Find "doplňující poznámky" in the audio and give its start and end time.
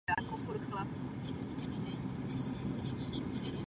1.33-3.51